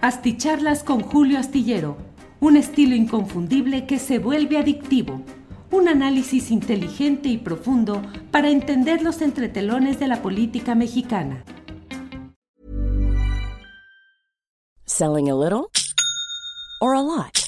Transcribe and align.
Asticharlas 0.00 0.84
con 0.84 1.00
Julio 1.00 1.40
Astillero, 1.40 1.96
un 2.38 2.56
estilo 2.56 2.94
inconfundible 2.94 3.84
que 3.84 3.98
se 3.98 4.20
vuelve 4.20 4.56
adictivo. 4.56 5.22
Un 5.72 5.88
análisis 5.88 6.52
inteligente 6.52 7.28
y 7.28 7.36
profundo 7.36 8.00
para 8.30 8.48
entender 8.48 9.02
los 9.02 9.20
entretelones 9.22 9.98
de 9.98 10.06
la 10.06 10.22
política 10.22 10.76
mexicana. 10.76 11.42
Selling 14.84 15.30
a 15.30 15.34
little 15.34 15.68
or 16.80 16.94
a 16.94 17.02
lot? 17.02 17.47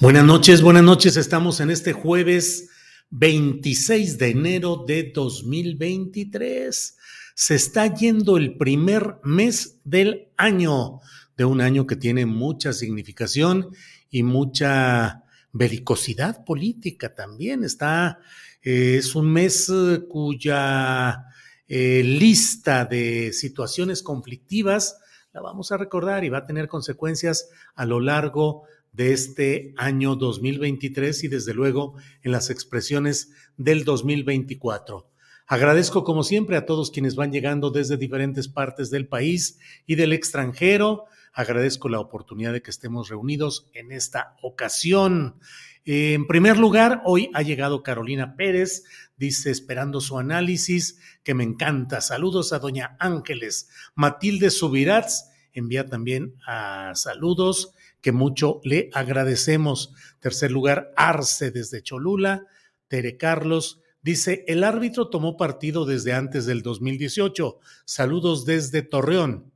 Buenas 0.00 0.24
noches, 0.24 0.60
buenas 0.60 0.82
noches. 0.82 1.16
Estamos 1.16 1.60
en 1.60 1.70
este 1.70 1.92
jueves 1.92 2.68
26 3.10 4.18
de 4.18 4.30
enero 4.30 4.84
de 4.84 5.12
2023. 5.14 6.96
Se 7.36 7.54
está 7.54 7.94
yendo 7.94 8.36
el 8.36 8.56
primer 8.56 9.18
mes 9.22 9.78
del 9.84 10.32
año, 10.36 10.98
de 11.36 11.44
un 11.44 11.60
año 11.60 11.86
que 11.86 11.94
tiene 11.94 12.26
mucha 12.26 12.72
significación 12.72 13.70
y 14.10 14.24
mucha 14.24 15.22
belicosidad 15.52 16.44
política 16.44 17.14
también. 17.14 17.62
Está, 17.62 18.18
eh, 18.62 18.96
es 18.98 19.14
un 19.14 19.32
mes 19.32 19.68
eh, 19.68 20.00
cuya 20.08 21.24
eh, 21.68 22.02
lista 22.02 22.84
de 22.84 23.32
situaciones 23.32 24.02
conflictivas 24.02 24.98
la 25.32 25.40
vamos 25.40 25.70
a 25.72 25.76
recordar 25.76 26.24
y 26.24 26.28
va 26.28 26.38
a 26.38 26.46
tener 26.46 26.68
consecuencias 26.68 27.48
a 27.74 27.86
lo 27.86 28.00
largo 28.00 28.64
de 28.94 29.12
este 29.12 29.74
año 29.76 30.16
2023 30.16 31.24
y 31.24 31.28
desde 31.28 31.52
luego 31.52 31.94
en 32.22 32.32
las 32.32 32.48
expresiones 32.48 33.32
del 33.56 33.84
2024. 33.84 35.10
Agradezco 35.46 36.04
como 36.04 36.22
siempre 36.22 36.56
a 36.56 36.64
todos 36.64 36.90
quienes 36.90 37.16
van 37.16 37.32
llegando 37.32 37.70
desde 37.70 37.98
diferentes 37.98 38.48
partes 38.48 38.90
del 38.90 39.06
país 39.06 39.58
y 39.84 39.96
del 39.96 40.12
extranjero. 40.12 41.04
Agradezco 41.34 41.88
la 41.88 42.00
oportunidad 42.00 42.52
de 42.52 42.62
que 42.62 42.70
estemos 42.70 43.08
reunidos 43.10 43.68
en 43.74 43.92
esta 43.92 44.36
ocasión. 44.40 45.38
En 45.84 46.26
primer 46.26 46.56
lugar, 46.56 47.02
hoy 47.04 47.30
ha 47.34 47.42
llegado 47.42 47.82
Carolina 47.82 48.36
Pérez, 48.36 48.84
dice 49.18 49.50
esperando 49.50 50.00
su 50.00 50.18
análisis, 50.18 50.98
que 51.24 51.34
me 51.34 51.44
encanta. 51.44 52.00
Saludos 52.00 52.54
a 52.54 52.58
doña 52.60 52.96
Ángeles. 52.98 53.68
Matilde 53.94 54.50
Subirats 54.50 55.28
envía 55.52 55.86
también 55.86 56.36
a 56.46 56.92
saludos 56.94 57.74
que 58.04 58.12
mucho 58.12 58.60
le 58.64 58.90
agradecemos. 58.92 59.94
Tercer 60.20 60.50
lugar, 60.50 60.92
Arce 60.94 61.50
desde 61.50 61.82
Cholula. 61.82 62.46
Tere 62.86 63.16
Carlos 63.16 63.80
dice, 64.02 64.44
el 64.46 64.62
árbitro 64.62 65.08
tomó 65.08 65.38
partido 65.38 65.86
desde 65.86 66.12
antes 66.12 66.44
del 66.44 66.60
2018. 66.60 67.58
Saludos 67.86 68.44
desde 68.44 68.82
Torreón. 68.82 69.50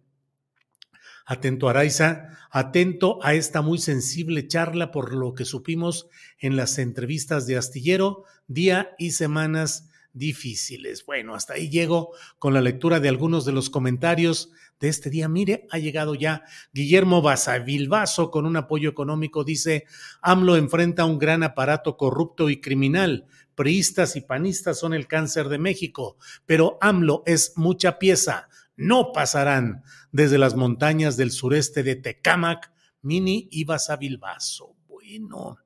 Atento 1.27 1.69
Araiza, 1.69 2.39
atento 2.51 3.19
a 3.23 3.35
esta 3.35 3.61
muy 3.61 3.77
sensible 3.77 4.49
charla 4.49 4.93
por 4.93 5.13
lo 5.13 5.35
que 5.35 5.45
supimos 5.45 6.09
en 6.39 6.57
las 6.57 6.79
entrevistas 6.79 7.47
de 7.47 7.59
Astillero, 7.59 8.25
día 8.47 8.93
y 8.97 9.11
semanas 9.11 9.91
difíciles. 10.15 11.05
Bueno, 11.05 11.35
hasta 11.35 11.53
ahí 11.53 11.69
llego 11.69 12.15
con 12.39 12.55
la 12.55 12.63
lectura 12.63 12.99
de 12.99 13.11
algunos 13.11 13.45
de 13.45 13.53
los 13.53 13.69
comentarios 13.69 14.51
de 14.81 14.89
este 14.89 15.11
día. 15.11 15.29
Mire, 15.29 15.67
ha 15.71 15.79
llegado 15.79 16.15
ya 16.15 16.45
Guillermo 16.73 17.23
Basavilbaso 17.23 18.31
con 18.31 18.47
un 18.47 18.57
apoyo 18.57 18.91
económico. 18.91 19.45
Dice, 19.45 19.87
AMLO 20.23 20.57
enfrenta 20.57 21.05
un 21.05 21.19
gran 21.19 21.43
aparato 21.43 21.97
corrupto 21.97 22.51
y 22.51 22.61
criminal. 22.61 23.27
Priistas 23.55 24.15
y 24.17 24.21
panistas 24.21 24.79
son 24.79 24.95
el 24.95 25.09
cáncer 25.09 25.49
de 25.49 25.59
México, 25.59 26.17
pero 26.47 26.79
AMLO 26.81 27.23
es 27.27 27.55
mucha 27.57 27.99
pieza 27.99 28.49
no 28.79 29.11
pasarán 29.13 29.83
desde 30.13 30.39
las 30.39 30.55
montañas 30.55 31.17
del 31.17 31.33
sureste 31.33 31.83
de 31.83 31.97
Tecámac, 31.97 32.73
Mini 33.03 33.49
y 33.51 33.65
Basavilbaso. 33.65 34.77
Bueno, 34.87 35.59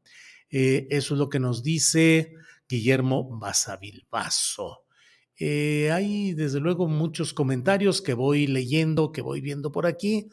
eh, 0.50 0.88
eso 0.90 1.14
es 1.14 1.18
lo 1.18 1.28
que 1.28 1.38
nos 1.38 1.62
dice 1.62 2.34
Guillermo 2.66 3.38
Basavilbaso. 3.38 4.81
Eh, 5.44 5.90
hay 5.90 6.34
desde 6.34 6.60
luego 6.60 6.86
muchos 6.86 7.34
comentarios 7.34 8.00
que 8.00 8.14
voy 8.14 8.46
leyendo, 8.46 9.10
que 9.10 9.22
voy 9.22 9.40
viendo 9.40 9.72
por 9.72 9.86
aquí. 9.86 10.28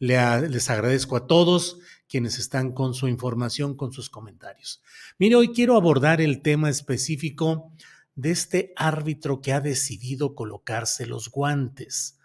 les 0.00 0.68
agradezco 0.68 1.14
a 1.14 1.28
todos 1.28 1.78
quienes 2.08 2.40
están 2.40 2.72
con 2.72 2.92
su 2.92 3.06
información, 3.06 3.76
con 3.76 3.92
sus 3.92 4.10
comentarios. 4.10 4.82
Mire, 5.16 5.36
hoy 5.36 5.52
quiero 5.52 5.76
abordar 5.76 6.20
el 6.20 6.42
tema 6.42 6.70
específico 6.70 7.72
de 8.16 8.32
este 8.32 8.72
árbitro 8.74 9.40
que 9.40 9.52
ha 9.52 9.60
decidido 9.60 10.34
colocarse 10.34 11.06
los 11.06 11.30
guantes. 11.30 12.18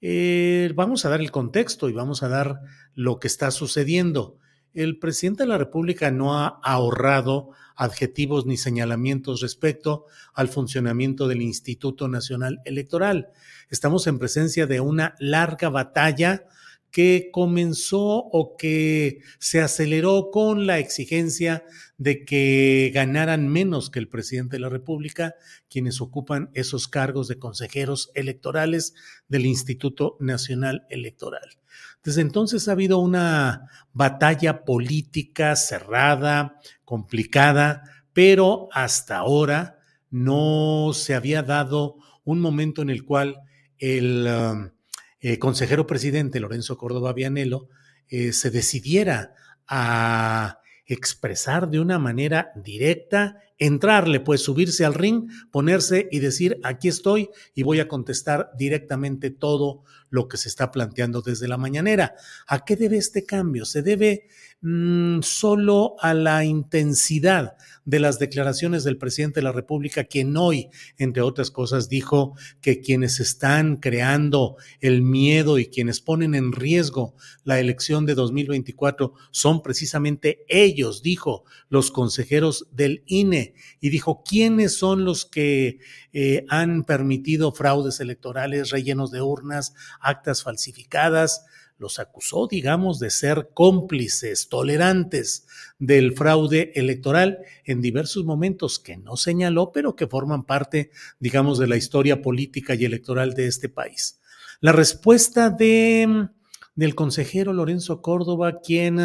Eh, 0.00 0.72
vamos 0.74 1.04
a 1.04 1.10
dar 1.10 1.20
el 1.20 1.30
contexto 1.30 1.90
y 1.90 1.92
vamos 1.92 2.22
a 2.22 2.28
dar 2.28 2.62
lo 2.94 3.20
que 3.20 3.26
está 3.26 3.50
sucediendo. 3.50 4.38
El 4.74 4.98
presidente 4.98 5.44
de 5.44 5.48
la 5.48 5.58
República 5.58 6.10
no 6.10 6.36
ha 6.36 6.48
ahorrado 6.64 7.50
adjetivos 7.76 8.44
ni 8.44 8.56
señalamientos 8.56 9.40
respecto 9.40 10.06
al 10.34 10.48
funcionamiento 10.48 11.28
del 11.28 11.42
Instituto 11.42 12.08
Nacional 12.08 12.60
Electoral. 12.64 13.28
Estamos 13.70 14.08
en 14.08 14.18
presencia 14.18 14.66
de 14.66 14.80
una 14.80 15.14
larga 15.20 15.68
batalla 15.68 16.46
que 16.90 17.30
comenzó 17.32 18.00
o 18.00 18.56
que 18.56 19.20
se 19.38 19.60
aceleró 19.60 20.30
con 20.32 20.66
la 20.66 20.80
exigencia 20.80 21.64
de 21.96 22.24
que 22.24 22.90
ganaran 22.92 23.48
menos 23.48 23.90
que 23.90 24.00
el 24.00 24.08
presidente 24.08 24.56
de 24.56 24.60
la 24.60 24.68
República 24.68 25.36
quienes 25.68 26.00
ocupan 26.00 26.50
esos 26.54 26.88
cargos 26.88 27.28
de 27.28 27.38
consejeros 27.38 28.10
electorales 28.14 28.94
del 29.28 29.46
Instituto 29.46 30.16
Nacional 30.18 30.84
Electoral. 30.88 31.58
Desde 32.04 32.20
entonces 32.20 32.68
ha 32.68 32.72
habido 32.72 32.98
una 32.98 33.68
batalla 33.94 34.64
política 34.64 35.56
cerrada, 35.56 36.60
complicada, 36.84 37.82
pero 38.12 38.68
hasta 38.72 39.16
ahora 39.16 39.78
no 40.10 40.92
se 40.92 41.14
había 41.14 41.42
dado 41.42 41.96
un 42.24 42.40
momento 42.40 42.82
en 42.82 42.90
el 42.90 43.04
cual 43.04 43.38
el 43.78 44.26
um, 44.28 44.70
eh, 45.20 45.38
consejero 45.38 45.86
presidente 45.86 46.40
Lorenzo 46.40 46.76
Córdoba 46.76 47.14
Vianelo 47.14 47.68
eh, 48.08 48.32
se 48.32 48.50
decidiera 48.50 49.32
a 49.66 50.58
expresar 50.86 51.70
de 51.70 51.80
una 51.80 51.98
manera 51.98 52.52
directa 52.56 53.40
entrarle, 53.58 54.20
pues 54.20 54.42
subirse 54.42 54.84
al 54.84 54.94
ring, 54.94 55.30
ponerse 55.50 56.08
y 56.10 56.18
decir, 56.18 56.58
aquí 56.64 56.88
estoy 56.88 57.30
y 57.54 57.62
voy 57.62 57.80
a 57.80 57.88
contestar 57.88 58.50
directamente 58.58 59.30
todo 59.30 59.84
lo 60.10 60.28
que 60.28 60.36
se 60.36 60.48
está 60.48 60.70
planteando 60.70 61.22
desde 61.22 61.48
la 61.48 61.56
mañanera. 61.56 62.14
¿A 62.46 62.64
qué 62.64 62.76
debe 62.76 62.96
este 62.96 63.24
cambio? 63.24 63.64
Se 63.64 63.82
debe 63.82 64.28
mmm, 64.64 65.20
solo 65.20 65.96
a 66.00 66.14
la 66.14 66.44
intensidad 66.44 67.56
de 67.84 68.00
las 68.00 68.18
declaraciones 68.18 68.82
del 68.82 68.96
presidente 68.96 69.40
de 69.40 69.44
la 69.44 69.52
República, 69.52 70.04
quien 70.04 70.34
hoy, 70.38 70.70
entre 70.96 71.22
otras 71.22 71.50
cosas, 71.50 71.90
dijo 71.90 72.34
que 72.62 72.80
quienes 72.80 73.20
están 73.20 73.76
creando 73.76 74.56
el 74.80 75.02
miedo 75.02 75.58
y 75.58 75.66
quienes 75.66 76.00
ponen 76.00 76.34
en 76.34 76.52
riesgo 76.52 77.14
la 77.44 77.60
elección 77.60 78.06
de 78.06 78.14
2024 78.14 79.12
son 79.30 79.62
precisamente 79.62 80.46
ellos, 80.48 81.02
dijo, 81.02 81.44
los 81.68 81.90
consejeros 81.90 82.66
del 82.72 83.02
INE, 83.06 83.54
y 83.80 83.90
dijo, 83.90 84.22
¿quiénes 84.24 84.74
son 84.74 85.04
los 85.04 85.26
que 85.26 85.78
eh, 86.14 86.46
han 86.48 86.84
permitido 86.84 87.52
fraudes 87.52 88.00
electorales, 88.00 88.70
rellenos 88.70 89.10
de 89.10 89.20
urnas, 89.20 89.74
actas 90.00 90.42
falsificadas? 90.42 91.44
Los 91.78 91.98
acusó, 91.98 92.46
digamos, 92.46 92.98
de 92.98 93.10
ser 93.10 93.50
cómplices, 93.52 94.48
tolerantes 94.48 95.46
del 95.78 96.14
fraude 96.14 96.72
electoral 96.74 97.38
en 97.64 97.80
diversos 97.80 98.24
momentos 98.24 98.78
que 98.78 98.96
no 98.96 99.16
señaló, 99.16 99.72
pero 99.72 99.96
que 99.96 100.06
forman 100.06 100.44
parte, 100.44 100.90
digamos, 101.18 101.58
de 101.58 101.66
la 101.66 101.76
historia 101.76 102.22
política 102.22 102.74
y 102.74 102.84
electoral 102.84 103.34
de 103.34 103.46
este 103.46 103.68
país. 103.68 104.20
La 104.60 104.72
respuesta 104.72 105.50
de, 105.50 106.28
del 106.74 106.94
consejero 106.94 107.52
Lorenzo 107.52 108.00
Córdoba, 108.00 108.60
quien 108.60 109.00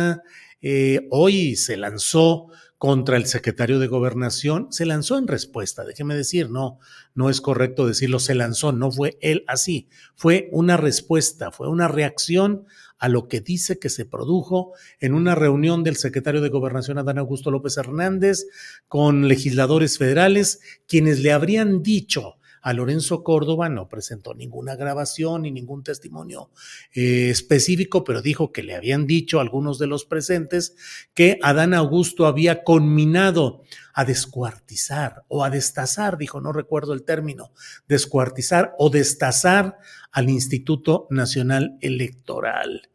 eh, 0.61 1.07
hoy 1.09 1.55
se 1.55 1.77
lanzó 1.77 2.47
contra 2.79 3.17
el 3.17 3.25
secretario 3.25 3.77
de 3.77 3.87
Gobernación, 3.87 4.71
se 4.71 4.85
lanzó 4.85 5.17
en 5.17 5.27
respuesta, 5.27 5.83
déjeme 5.83 6.15
decir, 6.15 6.49
no, 6.49 6.79
no 7.13 7.29
es 7.29 7.41
correcto 7.41 7.85
decirlo, 7.85 8.19
se 8.19 8.35
lanzó, 8.35 8.71
no 8.71 8.89
fue 8.89 9.17
él 9.21 9.43
así, 9.47 9.89
fue 10.15 10.47
una 10.53 10.77
respuesta, 10.77 11.51
fue 11.51 11.67
una 11.67 11.89
reacción 11.89 12.65
a 12.97 13.09
lo 13.09 13.27
que 13.27 13.41
dice 13.41 13.79
que 13.79 13.89
se 13.89 14.05
produjo 14.05 14.71
en 15.01 15.13
una 15.13 15.35
reunión 15.35 15.83
del 15.83 15.97
secretario 15.97 16.39
de 16.39 16.47
Gobernación 16.47 16.97
Adán 16.97 17.17
Augusto 17.17 17.51
López 17.51 17.75
Hernández 17.75 18.47
con 18.87 19.27
legisladores 19.27 19.97
federales, 19.97 20.61
quienes 20.87 21.19
le 21.19 21.33
habrían 21.33 21.83
dicho 21.83 22.38
a 22.61 22.73
Lorenzo 22.73 23.23
Córdoba 23.23 23.69
no 23.69 23.87
presentó 23.87 24.33
ninguna 24.33 24.75
grabación 24.75 25.43
ni 25.43 25.51
ningún 25.51 25.83
testimonio 25.83 26.51
eh, 26.93 27.29
específico, 27.29 28.03
pero 28.03 28.21
dijo 28.21 28.51
que 28.51 28.63
le 28.63 28.75
habían 28.75 29.07
dicho 29.07 29.39
algunos 29.39 29.79
de 29.79 29.87
los 29.87 30.05
presentes 30.05 30.75
que 31.13 31.39
Adán 31.41 31.73
Augusto 31.73 32.25
había 32.25 32.63
conminado 32.63 33.63
a 33.93 34.05
descuartizar 34.05 35.23
o 35.27 35.43
a 35.43 35.49
destazar, 35.49 36.17
dijo, 36.17 36.41
no 36.41 36.51
recuerdo 36.53 36.93
el 36.93 37.03
término, 37.03 37.51
descuartizar 37.87 38.73
o 38.77 38.89
destazar 38.89 39.77
al 40.11 40.29
Instituto 40.29 41.07
Nacional 41.09 41.77
Electoral. 41.81 42.89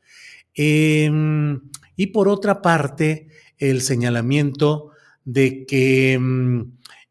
Em, 0.55 1.61
y 1.97 2.07
por 2.09 2.29
otra 2.29 2.63
parte, 2.63 3.29
el 3.59 3.83
señalamiento 3.83 4.91
de 5.25 5.67
que 5.67 6.19
mm, 6.19 6.63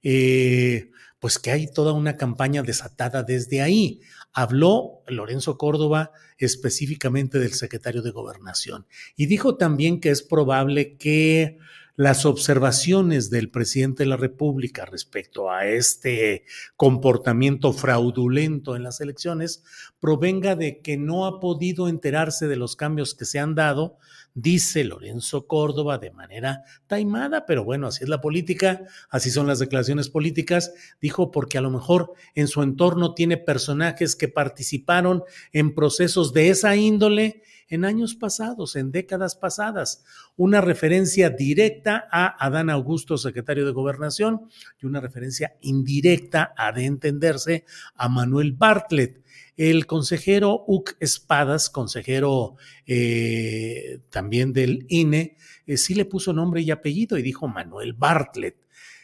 eh, 0.03 0.91
pues 1.23 1.39
que 1.39 1.51
hay 1.51 1.67
toda 1.67 1.93
una 1.93 2.17
campaña 2.17 2.63
desatada 2.63 3.23
desde 3.23 3.61
ahí. 3.61 4.01
Habló 4.33 5.03
Lorenzo 5.07 5.57
Córdoba 5.57 6.11
específicamente 6.37 7.39
del 7.39 7.53
secretario 7.53 8.01
de 8.01 8.11
Gobernación 8.11 8.87
y 9.15 9.27
dijo 9.27 9.55
también 9.55 10.01
que 10.01 10.09
es 10.09 10.21
probable 10.21 10.97
que 10.97 11.59
las 11.95 12.25
observaciones 12.25 13.29
del 13.29 13.51
presidente 13.51 14.03
de 14.03 14.09
la 14.09 14.17
República 14.17 14.85
respecto 14.85 15.51
a 15.51 15.67
este 15.67 16.45
comportamiento 16.75 17.71
fraudulento 17.71 18.75
en 18.75 18.83
las 18.83 18.99
elecciones 18.99 19.63
provenga 19.99 20.55
de 20.55 20.81
que 20.81 20.97
no 20.97 21.25
ha 21.25 21.39
podido 21.39 21.87
enterarse 21.87 22.47
de 22.47 22.55
los 22.55 22.75
cambios 22.75 23.13
que 23.13 23.25
se 23.25 23.39
han 23.39 23.53
dado 23.53 23.97
dice 24.33 24.83
Lorenzo 24.83 25.47
Córdoba 25.47 25.97
de 25.99 26.11
manera 26.11 26.63
taimada, 26.87 27.45
pero 27.45 27.63
bueno, 27.63 27.87
así 27.87 28.03
es 28.03 28.09
la 28.09 28.21
política, 28.21 28.81
así 29.09 29.29
son 29.29 29.47
las 29.47 29.59
declaraciones 29.59 30.09
políticas, 30.09 30.73
dijo 31.01 31.31
porque 31.31 31.57
a 31.57 31.61
lo 31.61 31.69
mejor 31.69 32.13
en 32.33 32.47
su 32.47 32.63
entorno 32.63 33.13
tiene 33.13 33.37
personajes 33.37 34.15
que 34.15 34.27
participaron 34.27 35.23
en 35.51 35.75
procesos 35.75 36.33
de 36.33 36.49
esa 36.49 36.75
índole 36.75 37.43
en 37.73 37.85
años 37.85 38.15
pasados, 38.15 38.75
en 38.75 38.91
décadas 38.91 39.35
pasadas. 39.35 40.03
Una 40.35 40.61
referencia 40.61 41.29
directa 41.29 42.07
a 42.11 42.45
Adán 42.45 42.69
Augusto, 42.69 43.17
secretario 43.17 43.65
de 43.65 43.71
Gobernación, 43.71 44.41
y 44.81 44.85
una 44.85 44.99
referencia 44.99 45.55
indirecta, 45.61 46.53
a 46.55 46.71
de 46.71 46.85
entenderse, 46.85 47.65
a 47.95 48.09
Manuel 48.09 48.53
Bartlett 48.53 49.23
el 49.55 49.85
consejero 49.85 50.63
Uc 50.67 50.95
Espadas, 50.99 51.69
consejero 51.69 52.55
eh, 52.87 53.99
también 54.09 54.51
del 54.51 54.85
INE, 54.89 55.37
eh, 55.67 55.77
sí 55.77 55.93
le 55.93 56.05
puso 56.05 56.33
nombre 56.33 56.61
y 56.61 56.71
apellido 56.71 57.17
y 57.17 57.21
dijo 57.21 57.47
Manuel 57.47 57.93
Bartlett. 57.93 58.57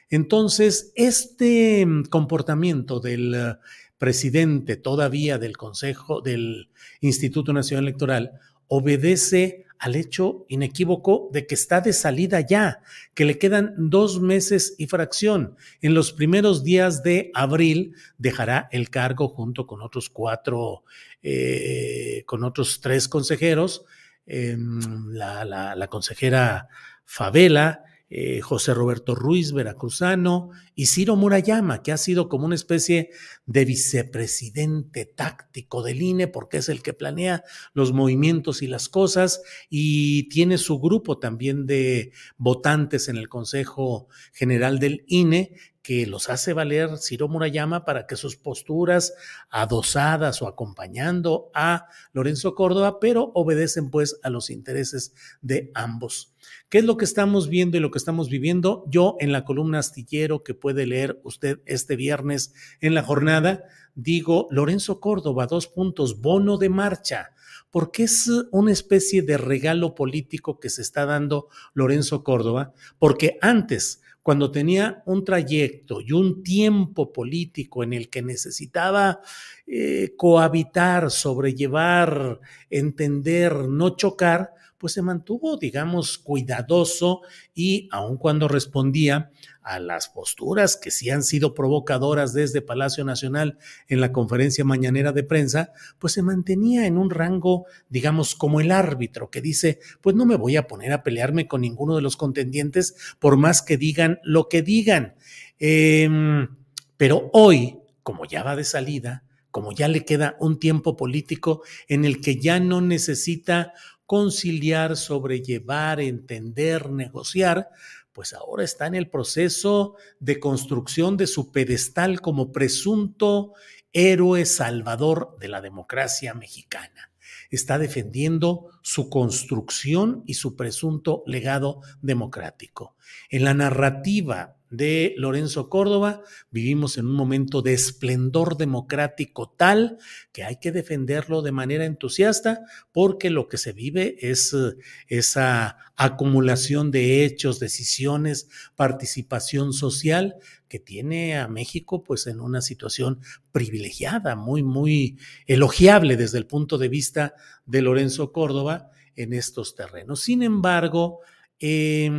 Entonces, 0.09 0.91
este 0.95 1.85
mm, 1.85 2.05
comportamiento 2.05 2.99
del 2.99 3.35
eh, 3.35 3.55
presidente 3.99 4.77
todavía 4.77 5.37
del 5.37 5.57
Consejo 5.57 6.21
del 6.21 6.69
Instituto 7.01 7.53
Nacional 7.53 7.83
Electoral 7.83 8.31
obedece 8.69 9.65
al 9.79 9.95
hecho 9.95 10.45
inequívoco 10.49 11.29
de 11.33 11.47
que 11.47 11.55
está 11.55 11.81
de 11.81 11.93
salida 11.93 12.41
ya, 12.41 12.81
que 13.13 13.25
le 13.25 13.37
quedan 13.37 13.73
dos 13.77 14.21
meses 14.21 14.75
y 14.77 14.87
fracción. 14.87 15.55
En 15.81 15.93
los 15.93 16.11
primeros 16.11 16.63
días 16.63 17.01
de 17.01 17.31
abril 17.33 17.95
dejará 18.17 18.67
el 18.71 18.89
cargo 18.89 19.29
junto 19.29 19.65
con 19.65 19.81
otros 19.81 20.09
cuatro, 20.09 20.83
eh, 21.23 22.23
con 22.25 22.43
otros 22.43 22.81
tres 22.81 23.07
consejeros, 23.07 23.85
em, 24.25 25.11
la, 25.11 25.45
la 25.45 25.87
consejera 25.87 26.67
Favela, 27.05 27.83
eh, 28.09 28.41
José 28.41 28.73
Roberto 28.73 29.13
Ruiz, 29.13 29.51
veracruzano, 29.51 30.49
y 30.75 30.87
Ciro 30.87 31.15
Murayama, 31.15 31.83
que 31.83 31.91
ha 31.91 31.97
sido 31.97 32.27
como 32.27 32.45
una 32.45 32.55
especie 32.55 33.11
de 33.45 33.65
vicepresidente 33.65 35.05
táctico 35.05 35.83
del 35.83 36.01
INE, 36.01 36.27
porque 36.27 36.57
es 36.57 36.69
el 36.69 36.81
que 36.81 36.93
planea 36.93 37.43
los 37.73 37.93
movimientos 37.93 38.61
y 38.61 38.67
las 38.67 38.89
cosas, 38.89 39.41
y 39.69 40.29
tiene 40.29 40.57
su 40.57 40.79
grupo 40.79 41.19
también 41.19 41.65
de 41.65 42.11
votantes 42.37 43.09
en 43.09 43.17
el 43.17 43.29
Consejo 43.29 44.07
General 44.33 44.79
del 44.79 45.03
INE, 45.07 45.53
que 45.89 46.05
los 46.05 46.29
hace 46.29 46.53
valer 46.53 46.99
Ciro 46.99 47.27
Murayama 47.27 47.83
para 47.83 48.05
que 48.05 48.15
sus 48.15 48.35
posturas 48.35 49.15
adosadas 49.49 50.39
o 50.43 50.47
acompañando 50.47 51.49
a 51.55 51.87
Lorenzo 52.13 52.53
Córdoba, 52.53 52.99
pero 52.99 53.31
obedecen 53.33 53.89
pues 53.89 54.19
a 54.21 54.29
los 54.29 54.51
intereses 54.51 55.15
de 55.41 55.71
ambos. 55.73 56.35
¿Qué 56.69 56.77
es 56.77 56.83
lo 56.83 56.95
que 56.95 57.05
estamos 57.05 57.49
viendo 57.49 57.75
y 57.75 57.79
lo 57.79 57.89
que 57.89 57.97
estamos 57.97 58.29
viviendo? 58.29 58.83
Yo 58.87 59.15
en 59.19 59.31
la 59.31 59.45
columna 59.45 59.79
astillero 59.79 60.43
que 60.43 60.53
puede 60.53 60.85
leer 60.85 61.19
usted 61.23 61.59
este 61.65 61.95
viernes 61.95 62.53
en 62.81 62.93
la 62.93 63.01
jornada, 63.01 63.63
digo 63.95 64.47
Lorenzo 64.51 64.99
Córdoba, 64.99 65.47
dos 65.47 65.65
puntos, 65.65 66.21
bono 66.21 66.59
de 66.59 66.69
marcha 66.69 67.31
porque 67.71 68.03
es 68.03 68.29
una 68.51 68.71
especie 68.71 69.21
de 69.21 69.37
regalo 69.37 69.93
político 69.93 70.59
que 70.59 70.69
se 70.69 70.81
está 70.81 71.05
dando 71.05 71.49
Lorenzo 71.73 72.23
Córdoba, 72.23 72.73
porque 72.97 73.37
antes 73.41 74.01
cuando 74.21 74.51
tenía 74.51 75.01
un 75.05 75.23
trayecto 75.23 76.01
y 76.01 76.11
un 76.11 76.43
tiempo 76.43 77.11
político 77.11 77.83
en 77.83 77.93
el 77.93 78.09
que 78.09 78.21
necesitaba 78.21 79.21
eh, 79.65 80.13
cohabitar, 80.17 81.09
sobrellevar, 81.09 82.39
entender, 82.69 83.53
no 83.53 83.95
chocar, 83.95 84.53
pues 84.79 84.93
se 84.93 85.01
mantuvo, 85.01 85.57
digamos, 85.57 86.17
cuidadoso 86.17 87.21
y 87.53 87.87
aun 87.91 88.17
cuando 88.17 88.47
respondía 88.47 89.29
a 89.61 89.79
las 89.79 90.07
posturas 90.07 90.77
que 90.77 90.89
sí 90.89 91.09
han 91.09 91.21
sido 91.21 91.53
provocadoras 91.53 92.33
desde 92.33 92.61
Palacio 92.61 93.03
Nacional 93.03 93.59
en 93.87 94.01
la 94.01 94.11
conferencia 94.11 94.63
mañanera 94.63 95.11
de 95.11 95.23
prensa, 95.23 95.73
pues 95.99 96.13
se 96.13 96.23
mantenía 96.23 96.87
en 96.87 96.97
un 96.97 97.09
rango, 97.09 97.65
digamos, 97.89 98.35
como 98.35 98.61
el 98.61 98.71
árbitro 98.71 99.29
que 99.29 99.41
dice, 99.41 99.79
pues 100.01 100.15
no 100.15 100.25
me 100.25 100.37
voy 100.37 100.55
a 100.55 100.65
poner 100.65 100.93
a 100.93 101.03
pelearme 101.03 101.47
con 101.47 101.61
ninguno 101.61 101.95
de 101.95 102.01
los 102.01 102.17
contendientes 102.17 102.95
por 103.19 103.37
más 103.37 103.61
que 103.61 103.77
digan 103.77 104.19
lo 104.23 104.47
que 104.47 104.61
digan. 104.61 105.15
Em, 105.59 106.47
pero 106.95 107.29
hoy, 107.33 107.79
como 108.01 108.25
ya 108.25 108.43
va 108.43 108.55
de 108.55 108.63
salida, 108.63 109.23
como 109.51 109.71
ya 109.71 109.87
le 109.87 110.05
queda 110.05 110.35
un 110.39 110.59
tiempo 110.59 110.95
político 110.95 111.63
en 111.87 112.05
el 112.05 112.21
que 112.21 112.39
ya 112.39 112.59
no 112.59 112.81
necesita 112.81 113.73
conciliar, 114.09 114.97
sobrellevar, 114.97 115.99
entender, 115.99 116.89
negociar, 116.89 117.69
pues 118.11 118.33
ahora 118.33 118.63
está 118.63 118.87
en 118.87 118.95
el 118.95 119.07
proceso 119.07 119.97
de 120.19 120.39
construcción 120.39 121.15
de 121.15 121.27
su 121.27 121.51
pedestal 121.51 122.19
como 122.19 122.51
presunto 122.51 123.53
héroe 123.93 124.47
salvador 124.47 125.37
de 125.39 125.49
la 125.49 125.61
democracia 125.61 126.33
mexicana. 126.33 127.11
Está 127.51 127.77
defendiendo 127.77 128.71
su 128.81 129.11
construcción 129.11 130.23
y 130.25 130.33
su 130.33 130.55
presunto 130.55 131.21
legado 131.27 131.81
democrático. 132.01 132.95
En 133.29 133.43
la 133.43 133.53
narrativa 133.53 134.57
de 134.69 135.13
Lorenzo 135.17 135.69
Córdoba. 135.69 136.21
Vivimos 136.51 136.97
en 136.97 137.07
un 137.07 137.13
momento 137.13 137.61
de 137.61 137.73
esplendor 137.73 138.57
democrático 138.57 139.49
tal 139.49 139.97
que 140.31 140.43
hay 140.43 140.57
que 140.57 140.71
defenderlo 140.71 141.41
de 141.41 141.51
manera 141.51 141.85
entusiasta 141.85 142.61
porque 142.91 143.29
lo 143.29 143.47
que 143.47 143.57
se 143.57 143.73
vive 143.73 144.17
es 144.19 144.53
eh, 144.53 144.75
esa 145.07 145.77
acumulación 145.95 146.91
de 146.91 147.25
hechos, 147.25 147.59
decisiones, 147.59 148.47
participación 148.75 149.73
social 149.73 150.35
que 150.67 150.79
tiene 150.79 151.37
a 151.37 151.47
México 151.47 152.03
pues 152.03 152.27
en 152.27 152.39
una 152.39 152.61
situación 152.61 153.19
privilegiada, 153.51 154.35
muy, 154.35 154.63
muy 154.63 155.17
elogiable 155.47 156.15
desde 156.15 156.37
el 156.37 156.45
punto 156.45 156.77
de 156.77 156.89
vista 156.89 157.33
de 157.65 157.81
Lorenzo 157.81 158.31
Córdoba 158.31 158.91
en 159.15 159.33
estos 159.33 159.75
terrenos. 159.75 160.21
Sin 160.21 160.43
embargo, 160.43 161.19
eh, 161.59 162.09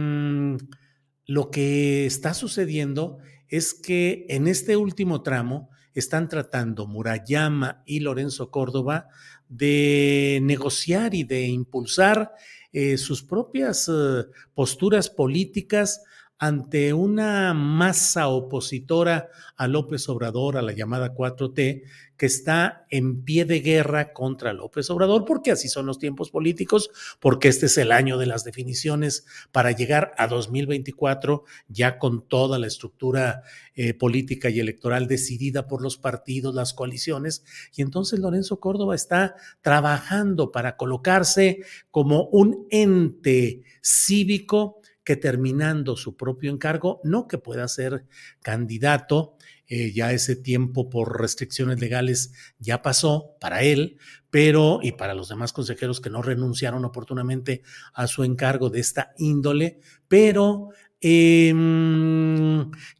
lo 1.30 1.52
que 1.52 2.06
está 2.06 2.34
sucediendo 2.34 3.18
es 3.46 3.72
que 3.72 4.26
en 4.30 4.48
este 4.48 4.76
último 4.76 5.22
tramo 5.22 5.70
están 5.94 6.28
tratando 6.28 6.88
Murayama 6.88 7.84
y 7.86 8.00
Lorenzo 8.00 8.50
Córdoba 8.50 9.06
de 9.48 10.40
negociar 10.42 11.14
y 11.14 11.22
de 11.22 11.46
impulsar 11.46 12.32
eh, 12.72 12.98
sus 12.98 13.22
propias 13.22 13.88
eh, 13.88 14.24
posturas 14.54 15.08
políticas 15.08 16.02
ante 16.40 16.94
una 16.94 17.52
masa 17.52 18.28
opositora 18.28 19.28
a 19.56 19.68
López 19.68 20.08
Obrador, 20.08 20.56
a 20.56 20.62
la 20.62 20.72
llamada 20.72 21.14
4T, 21.14 21.82
que 22.16 22.24
está 22.24 22.86
en 22.88 23.24
pie 23.24 23.44
de 23.44 23.60
guerra 23.60 24.14
contra 24.14 24.54
López 24.54 24.88
Obrador, 24.88 25.26
porque 25.26 25.50
así 25.50 25.68
son 25.68 25.84
los 25.84 25.98
tiempos 25.98 26.30
políticos, 26.30 26.90
porque 27.20 27.48
este 27.48 27.66
es 27.66 27.76
el 27.76 27.92
año 27.92 28.16
de 28.16 28.24
las 28.24 28.44
definiciones 28.44 29.26
para 29.52 29.72
llegar 29.72 30.12
a 30.16 30.28
2024 30.28 31.44
ya 31.68 31.98
con 31.98 32.26
toda 32.26 32.58
la 32.58 32.68
estructura 32.68 33.42
eh, 33.74 33.92
política 33.92 34.48
y 34.48 34.60
electoral 34.60 35.08
decidida 35.08 35.66
por 35.66 35.82
los 35.82 35.98
partidos, 35.98 36.54
las 36.54 36.72
coaliciones, 36.72 37.44
y 37.76 37.82
entonces 37.82 38.18
Lorenzo 38.18 38.60
Córdoba 38.60 38.94
está 38.94 39.34
trabajando 39.60 40.52
para 40.52 40.78
colocarse 40.78 41.60
como 41.90 42.24
un 42.28 42.66
ente 42.70 43.62
cívico 43.82 44.79
que 45.04 45.16
terminando 45.16 45.96
su 45.96 46.16
propio 46.16 46.52
encargo, 46.52 47.00
no 47.04 47.26
que 47.26 47.38
pueda 47.38 47.66
ser 47.68 48.06
candidato, 48.42 49.36
eh, 49.66 49.92
ya 49.92 50.12
ese 50.12 50.36
tiempo 50.36 50.90
por 50.90 51.20
restricciones 51.20 51.80
legales 51.80 52.32
ya 52.58 52.82
pasó 52.82 53.36
para 53.40 53.62
él, 53.62 53.98
pero 54.30 54.80
y 54.82 54.92
para 54.92 55.14
los 55.14 55.28
demás 55.28 55.52
consejeros 55.52 56.00
que 56.00 56.10
no 56.10 56.22
renunciaron 56.22 56.84
oportunamente 56.84 57.62
a 57.94 58.06
su 58.06 58.24
encargo 58.24 58.68
de 58.68 58.80
esta 58.80 59.12
índole, 59.16 59.80
pero 60.08 60.70
eh, 61.00 61.54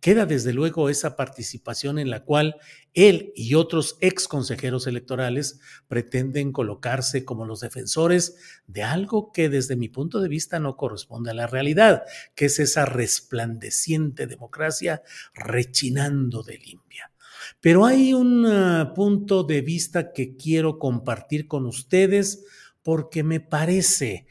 queda 0.01 0.27
desde 0.27 0.53
luego 0.53 0.89
esa 0.89 1.17
participación 1.17 1.99
en 1.99 2.11
la 2.11 2.25
cual 2.25 2.57
él 2.95 3.33
y 3.37 3.55
otros 3.55 3.97
ex 4.01 4.27
consejeros 4.27 4.87
electorales 4.87 5.61
pretenden 5.87 6.51
colocarse 6.51 7.25
como 7.25 7.47
los 7.47 7.61
defensores 7.61 8.37
de 8.67 8.83
algo 8.83 9.33
que 9.33 9.49
desde 9.49 9.77
mi 9.77 9.89
punto 9.89 10.21
de 10.21 10.29
vista 10.29 10.59
no 10.59 10.77
corresponde 10.77 11.31
a 11.31 11.35
la 11.35 11.47
realidad, 11.47 12.03
que 12.35 12.47
es 12.47 12.59
esa 12.59 12.87
resplandeciente 12.87 14.27
democracia 14.27 15.03
rechinando 15.35 16.43
de 16.43 16.59
limpia. 16.59 17.13
Pero 17.61 17.85
hay 17.85 18.13
un 18.15 18.45
uh, 18.45 18.95
punto 18.95 19.45
de 19.45 19.61
vista 19.61 20.13
que 20.13 20.37
quiero 20.37 20.79
compartir 20.79 21.47
con 21.47 21.67
ustedes 21.67 22.45
porque 22.83 23.23
me 23.23 23.41
parece 23.41 24.27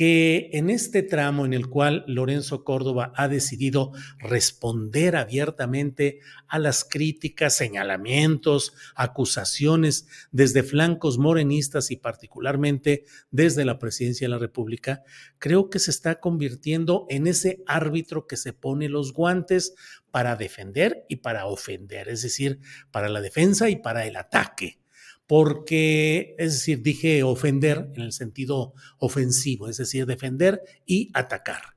que 0.00 0.48
en 0.54 0.70
este 0.70 1.02
tramo 1.02 1.44
en 1.44 1.52
el 1.52 1.68
cual 1.68 2.04
Lorenzo 2.06 2.64
Córdoba 2.64 3.12
ha 3.16 3.28
decidido 3.28 3.92
responder 4.18 5.14
abiertamente 5.14 6.20
a 6.48 6.58
las 6.58 6.84
críticas, 6.84 7.54
señalamientos, 7.54 8.72
acusaciones 8.94 10.08
desde 10.32 10.62
flancos 10.62 11.18
morenistas 11.18 11.90
y 11.90 11.96
particularmente 11.96 13.04
desde 13.30 13.66
la 13.66 13.78
presidencia 13.78 14.24
de 14.24 14.30
la 14.30 14.38
República, 14.38 15.02
creo 15.38 15.68
que 15.68 15.78
se 15.78 15.90
está 15.90 16.18
convirtiendo 16.18 17.04
en 17.10 17.26
ese 17.26 17.62
árbitro 17.66 18.26
que 18.26 18.38
se 18.38 18.54
pone 18.54 18.88
los 18.88 19.12
guantes 19.12 19.74
para 20.10 20.34
defender 20.34 21.04
y 21.10 21.16
para 21.16 21.44
ofender, 21.44 22.08
es 22.08 22.22
decir, 22.22 22.60
para 22.90 23.10
la 23.10 23.20
defensa 23.20 23.68
y 23.68 23.76
para 23.76 24.06
el 24.06 24.16
ataque 24.16 24.79
porque, 25.30 26.34
es 26.38 26.54
decir, 26.54 26.82
dije 26.82 27.22
ofender 27.22 27.92
en 27.94 28.02
el 28.02 28.10
sentido 28.10 28.74
ofensivo, 28.98 29.68
es 29.68 29.76
decir, 29.76 30.04
defender 30.04 30.60
y 30.84 31.08
atacar. 31.14 31.76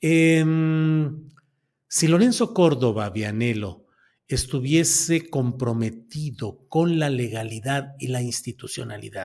Em, 0.00 1.28
si 1.88 2.06
Lorenzo 2.06 2.54
Córdoba 2.54 3.10
Vianelo 3.10 3.88
estuviese 4.28 5.28
comprometido 5.28 6.64
con 6.68 7.00
la 7.00 7.10
legalidad 7.10 7.96
y 7.98 8.06
la 8.06 8.22
institucionalidad. 8.22 9.24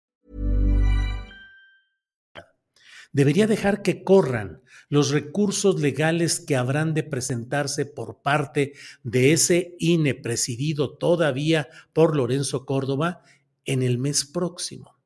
Debería 3.11 3.47
dejar 3.47 3.81
que 3.81 4.03
corran 4.03 4.61
los 4.89 5.11
recursos 5.11 5.79
legales 5.79 6.39
que 6.39 6.55
habrán 6.55 6.93
de 6.93 7.03
presentarse 7.03 7.85
por 7.85 8.21
parte 8.21 8.73
de 9.03 9.33
ese 9.33 9.75
INE 9.79 10.15
presidido 10.15 10.97
todavía 10.97 11.69
por 11.93 12.15
Lorenzo 12.15 12.65
Córdoba 12.65 13.23
en 13.65 13.83
el 13.83 13.97
mes 13.97 14.25
próximo. 14.25 15.00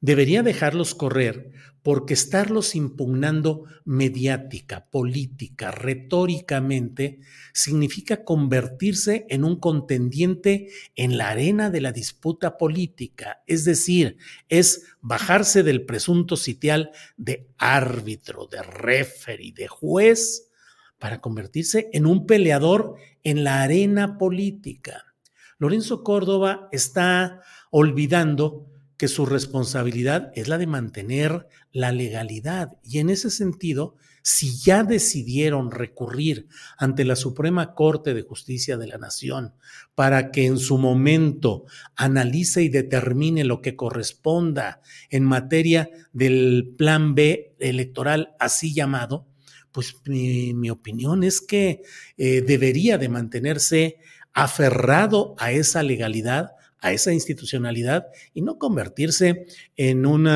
Debería 0.00 0.42
dejarlos 0.42 0.94
correr 0.94 1.52
porque 1.82 2.14
estarlos 2.14 2.74
impugnando 2.74 3.64
mediática, 3.84 4.90
política, 4.90 5.70
retóricamente, 5.70 7.20
significa 7.54 8.24
convertirse 8.24 9.24
en 9.30 9.44
un 9.44 9.60
contendiente 9.60 10.68
en 10.96 11.16
la 11.16 11.30
arena 11.30 11.70
de 11.70 11.80
la 11.80 11.92
disputa 11.92 12.58
política, 12.58 13.42
es 13.46 13.64
decir, 13.64 14.18
es 14.48 14.84
bajarse 15.00 15.62
del 15.62 15.86
presunto 15.86 16.36
sitial 16.36 16.90
de 17.16 17.48
árbitro, 17.56 18.48
de 18.48 18.62
referee, 18.62 19.52
de 19.52 19.68
juez, 19.68 20.50
para 20.98 21.20
convertirse 21.20 21.88
en 21.92 22.06
un 22.06 22.26
peleador 22.26 22.96
en 23.22 23.44
la 23.44 23.62
arena 23.62 24.18
política. 24.18 25.14
Lorenzo 25.58 26.02
Córdoba 26.02 26.68
está 26.72 27.42
olvidando 27.70 28.66
que 28.96 29.08
su 29.08 29.26
responsabilidad 29.26 30.32
es 30.34 30.48
la 30.48 30.58
de 30.58 30.66
mantener 30.66 31.48
la 31.72 31.92
legalidad. 31.92 32.78
Y 32.82 32.98
en 32.98 33.10
ese 33.10 33.30
sentido, 33.30 33.96
si 34.22 34.58
ya 34.58 34.82
decidieron 34.82 35.70
recurrir 35.70 36.48
ante 36.78 37.04
la 37.04 37.14
Suprema 37.14 37.74
Corte 37.74 38.12
de 38.12 38.22
Justicia 38.22 38.76
de 38.76 38.88
la 38.88 38.98
Nación 38.98 39.54
para 39.94 40.32
que 40.32 40.46
en 40.46 40.58
su 40.58 40.78
momento 40.78 41.66
analice 41.94 42.62
y 42.62 42.68
determine 42.68 43.44
lo 43.44 43.60
que 43.60 43.76
corresponda 43.76 44.80
en 45.10 45.24
materia 45.24 45.90
del 46.12 46.74
plan 46.76 47.14
B 47.14 47.54
electoral 47.60 48.34
así 48.40 48.74
llamado, 48.74 49.28
pues 49.70 49.94
mi, 50.06 50.70
opinión 50.70 51.22
es 51.22 51.40
que 51.40 51.82
eh, 52.16 52.40
debería 52.40 52.98
de 52.98 53.10
mantenerse 53.10 53.98
aferrado 54.32 55.36
a 55.38 55.52
esa 55.52 55.82
legalidad 55.82 56.52
a 56.86 56.92
esa 56.92 57.12
institucionalidad 57.12 58.06
y 58.34 58.42
no 58.42 58.58
convertirse 58.58 59.46
en 59.76 60.06
un 60.06 60.28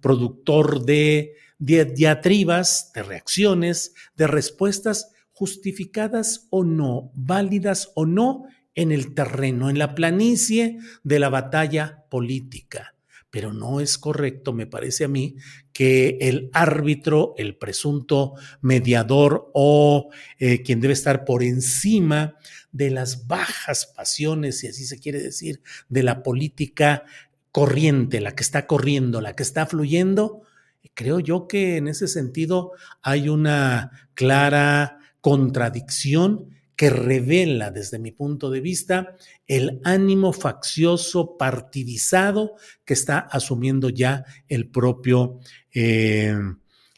productor 0.00 0.84
de 0.84 1.34
de 1.60 1.84
diatribas, 1.84 2.90
de 2.94 3.02
reacciones, 3.04 3.94
de 4.16 4.26
respuestas 4.26 5.12
justificadas 5.30 6.48
o 6.50 6.64
no, 6.64 7.12
válidas 7.14 7.92
o 7.94 8.06
no 8.06 8.46
en 8.74 8.92
el 8.92 9.14
terreno, 9.14 9.68
en 9.68 9.78
la 9.78 9.94
planicie 9.94 10.78
de 11.04 11.18
la 11.18 11.28
batalla 11.28 12.06
política. 12.08 12.94
Pero 13.30 13.52
no 13.52 13.80
es 13.80 13.96
correcto, 13.96 14.52
me 14.52 14.66
parece 14.66 15.04
a 15.04 15.08
mí, 15.08 15.36
que 15.72 16.18
el 16.20 16.50
árbitro, 16.52 17.34
el 17.38 17.56
presunto 17.56 18.34
mediador 18.60 19.50
o 19.54 20.10
eh, 20.38 20.62
quien 20.62 20.80
debe 20.80 20.94
estar 20.94 21.24
por 21.24 21.42
encima 21.42 22.36
de 22.72 22.90
las 22.90 23.26
bajas 23.26 23.86
pasiones, 23.86 24.58
si 24.58 24.66
así 24.66 24.84
se 24.84 24.98
quiere 24.98 25.20
decir, 25.20 25.62
de 25.88 26.02
la 26.02 26.22
política 26.22 27.04
corriente, 27.52 28.20
la 28.20 28.34
que 28.34 28.42
está 28.42 28.66
corriendo, 28.66 29.20
la 29.20 29.34
que 29.34 29.42
está 29.42 29.66
fluyendo, 29.66 30.42
creo 30.94 31.20
yo 31.20 31.48
que 31.48 31.76
en 31.76 31.88
ese 31.88 32.08
sentido 32.08 32.72
hay 33.02 33.28
una 33.28 33.90
clara 34.14 34.98
contradicción 35.20 36.50
que 36.80 36.88
revela 36.88 37.70
desde 37.70 37.98
mi 37.98 38.10
punto 38.10 38.48
de 38.48 38.62
vista 38.62 39.14
el 39.46 39.82
ánimo 39.84 40.32
faccioso 40.32 41.36
partidizado 41.36 42.54
que 42.86 42.94
está 42.94 43.18
asumiendo 43.18 43.90
ya 43.90 44.24
el 44.48 44.66
propio 44.70 45.40
eh, 45.74 46.34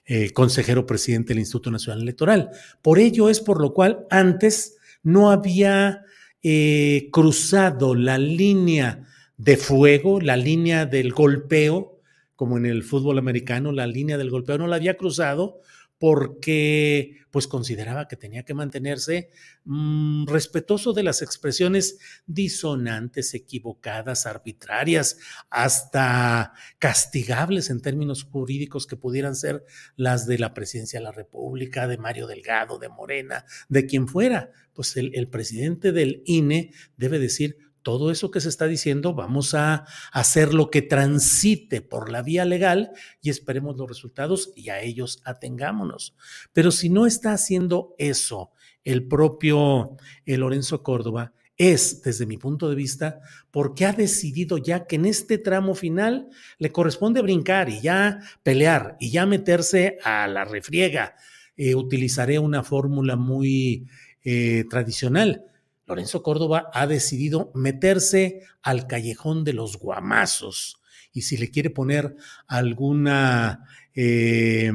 eh, 0.04 0.30
consejero 0.30 0.86
presidente 0.86 1.30
del 1.30 1.40
Instituto 1.40 1.72
Nacional 1.72 2.02
Electoral. 2.02 2.50
Por 2.80 3.00
ello 3.00 3.28
es 3.28 3.40
por 3.40 3.60
lo 3.60 3.74
cual 3.74 4.06
antes 4.08 4.76
no 5.02 5.32
había 5.32 6.04
eh, 6.44 7.08
cruzado 7.10 7.96
la 7.96 8.18
línea 8.18 9.04
de 9.36 9.56
fuego, 9.56 10.20
la 10.20 10.36
línea 10.36 10.86
del 10.86 11.10
golpeo, 11.10 11.98
como 12.36 12.56
en 12.56 12.66
el 12.66 12.84
fútbol 12.84 13.18
americano, 13.18 13.72
la 13.72 13.88
línea 13.88 14.16
del 14.16 14.30
golpeo 14.30 14.58
no 14.58 14.68
la 14.68 14.76
había 14.76 14.96
cruzado 14.96 15.58
porque 16.02 17.20
pues 17.30 17.46
consideraba 17.46 18.08
que 18.08 18.16
tenía 18.16 18.44
que 18.44 18.54
mantenerse 18.54 19.30
mm, 19.62 20.26
respetuoso 20.26 20.92
de 20.92 21.04
las 21.04 21.22
expresiones 21.22 22.00
disonantes, 22.26 23.34
equivocadas, 23.34 24.26
arbitrarias, 24.26 25.18
hasta 25.48 26.54
castigables 26.80 27.70
en 27.70 27.80
términos 27.80 28.24
jurídicos 28.24 28.88
que 28.88 28.96
pudieran 28.96 29.36
ser 29.36 29.64
las 29.94 30.26
de 30.26 30.40
la 30.40 30.54
presidencia 30.54 30.98
de 30.98 31.04
la 31.04 31.12
República, 31.12 31.86
de 31.86 31.98
Mario 31.98 32.26
Delgado, 32.26 32.80
de 32.80 32.88
Morena, 32.88 33.44
de 33.68 33.86
quien 33.86 34.08
fuera. 34.08 34.50
Pues 34.72 34.96
el, 34.96 35.14
el 35.14 35.28
presidente 35.28 35.92
del 35.92 36.24
INE 36.26 36.72
debe 36.96 37.20
decir, 37.20 37.58
todo 37.82 38.10
eso 38.10 38.30
que 38.30 38.40
se 38.40 38.48
está 38.48 38.66
diciendo, 38.66 39.14
vamos 39.14 39.54
a 39.54 39.86
hacer 40.12 40.54
lo 40.54 40.70
que 40.70 40.82
transite 40.82 41.82
por 41.82 42.10
la 42.10 42.22
vía 42.22 42.44
legal 42.44 42.90
y 43.20 43.30
esperemos 43.30 43.76
los 43.76 43.88
resultados 43.88 44.52
y 44.56 44.70
a 44.70 44.80
ellos 44.80 45.20
atengámonos. 45.24 46.16
Pero 46.52 46.70
si 46.70 46.88
no 46.88 47.06
está 47.06 47.32
haciendo 47.32 47.94
eso 47.98 48.50
el 48.84 49.06
propio 49.06 49.96
el 50.26 50.40
Lorenzo 50.40 50.82
Córdoba, 50.82 51.32
es, 51.56 52.02
desde 52.02 52.26
mi 52.26 52.38
punto 52.38 52.68
de 52.68 52.74
vista, 52.74 53.20
porque 53.50 53.86
ha 53.86 53.92
decidido 53.92 54.58
ya 54.58 54.86
que 54.86 54.96
en 54.96 55.06
este 55.06 55.38
tramo 55.38 55.74
final 55.74 56.28
le 56.58 56.72
corresponde 56.72 57.22
brincar 57.22 57.68
y 57.68 57.80
ya 57.80 58.20
pelear 58.42 58.96
y 58.98 59.10
ya 59.10 59.26
meterse 59.26 59.98
a 60.02 60.26
la 60.26 60.44
refriega. 60.44 61.14
Eh, 61.56 61.74
utilizaré 61.74 62.38
una 62.38 62.64
fórmula 62.64 63.16
muy 63.16 63.86
eh, 64.24 64.64
tradicional 64.70 65.51
Lorenzo 65.86 66.22
Córdoba 66.22 66.70
ha 66.72 66.86
decidido 66.86 67.50
meterse 67.54 68.42
al 68.62 68.86
callejón 68.86 69.44
de 69.44 69.52
los 69.52 69.78
guamazos. 69.78 70.80
Y 71.12 71.22
si 71.22 71.36
le 71.36 71.50
quiere 71.50 71.70
poner 71.70 72.16
alguna 72.46 73.66
eh, 73.94 74.72